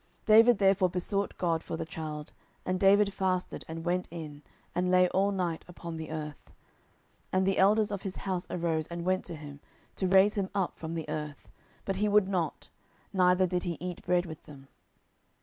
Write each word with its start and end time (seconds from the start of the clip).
10:012:016 0.21 0.25
David 0.25 0.57
therefore 0.57 0.89
besought 0.89 1.37
God 1.37 1.61
for 1.61 1.77
the 1.77 1.85
child; 1.85 2.33
and 2.65 2.79
David 2.79 3.13
fasted, 3.13 3.63
and 3.67 3.85
went 3.85 4.07
in, 4.09 4.41
and 4.73 4.89
lay 4.89 5.07
all 5.09 5.31
night 5.31 5.63
upon 5.67 5.97
the 5.97 6.09
earth. 6.09 6.45
10:012:017 6.47 6.55
And 7.33 7.45
the 7.47 7.57
elders 7.59 7.91
of 7.91 8.01
his 8.01 8.15
house 8.17 8.47
arose, 8.49 8.87
and 8.87 9.05
went 9.05 9.23
to 9.25 9.35
him, 9.35 9.59
to 9.97 10.07
raise 10.07 10.33
him 10.33 10.49
up 10.55 10.75
from 10.75 10.95
the 10.95 11.07
earth: 11.07 11.51
but 11.85 11.97
he 11.97 12.09
would 12.09 12.27
not, 12.27 12.69
neither 13.13 13.45
did 13.45 13.61
he 13.61 13.77
eat 13.79 14.01
bread 14.01 14.25
with 14.25 14.41
them. 14.45 14.69